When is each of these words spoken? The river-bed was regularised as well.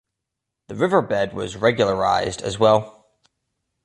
The 0.67 0.73
river-bed 0.73 1.33
was 1.35 1.57
regularised 1.57 2.41
as 2.41 2.57
well. 2.57 3.05